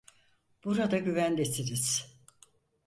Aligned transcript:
Burada 0.65 0.97
güvendesiniz. 0.97 2.15